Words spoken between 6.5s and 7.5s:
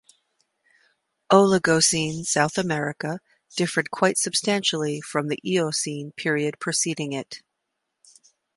preceding it.